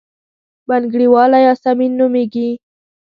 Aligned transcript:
بنګړیواله 0.67 1.37
یاسمین 1.47 1.91
نومېږي. 1.99 2.49